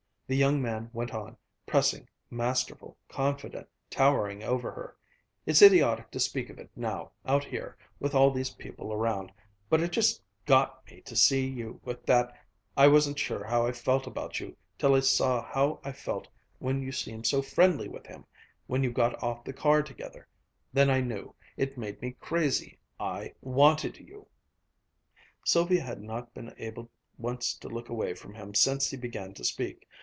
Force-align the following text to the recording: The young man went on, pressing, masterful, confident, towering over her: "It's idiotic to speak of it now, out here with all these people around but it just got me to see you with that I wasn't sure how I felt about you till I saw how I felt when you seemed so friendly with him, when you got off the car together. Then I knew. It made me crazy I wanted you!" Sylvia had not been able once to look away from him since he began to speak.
The 0.27 0.37
young 0.37 0.61
man 0.61 0.89
went 0.93 1.13
on, 1.13 1.35
pressing, 1.65 2.07
masterful, 2.29 2.95
confident, 3.09 3.67
towering 3.89 4.43
over 4.43 4.71
her: 4.71 4.95
"It's 5.45 5.61
idiotic 5.61 6.09
to 6.11 6.21
speak 6.21 6.49
of 6.49 6.57
it 6.57 6.69
now, 6.73 7.11
out 7.25 7.43
here 7.43 7.75
with 7.99 8.15
all 8.15 8.31
these 8.31 8.51
people 8.51 8.93
around 8.93 9.33
but 9.69 9.81
it 9.81 9.91
just 9.91 10.23
got 10.45 10.85
me 10.89 11.01
to 11.01 11.17
see 11.17 11.45
you 11.45 11.81
with 11.83 12.05
that 12.05 12.33
I 12.77 12.87
wasn't 12.87 13.19
sure 13.19 13.43
how 13.43 13.65
I 13.67 13.73
felt 13.73 14.07
about 14.07 14.39
you 14.39 14.55
till 14.77 14.95
I 14.95 15.01
saw 15.01 15.43
how 15.43 15.81
I 15.83 15.91
felt 15.91 16.29
when 16.59 16.81
you 16.81 16.93
seemed 16.93 17.27
so 17.27 17.41
friendly 17.41 17.89
with 17.89 18.05
him, 18.07 18.23
when 18.67 18.83
you 18.85 18.91
got 18.93 19.21
off 19.21 19.43
the 19.43 19.51
car 19.51 19.83
together. 19.83 20.29
Then 20.71 20.89
I 20.89 21.01
knew. 21.01 21.35
It 21.57 21.77
made 21.77 22.01
me 22.01 22.11
crazy 22.21 22.79
I 22.97 23.33
wanted 23.41 23.97
you!" 23.97 24.27
Sylvia 25.43 25.81
had 25.81 26.01
not 26.01 26.33
been 26.33 26.55
able 26.57 26.89
once 27.17 27.53
to 27.57 27.67
look 27.67 27.89
away 27.89 28.13
from 28.13 28.33
him 28.35 28.55
since 28.55 28.89
he 28.91 28.95
began 28.95 29.33
to 29.33 29.43
speak. 29.43 29.89